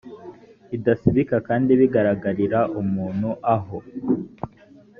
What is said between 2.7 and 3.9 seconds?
umuntu aho